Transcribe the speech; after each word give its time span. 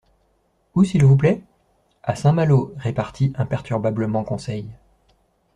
—Où, 0.73 0.83
s'il 0.83 1.05
vous 1.05 1.15
plaît? 1.15 1.43
—A 2.01 2.15
Saint-Malo, 2.15 2.73
répartit 2.77 3.33
imperturbablement 3.35 4.23
Conseil. 4.23 4.67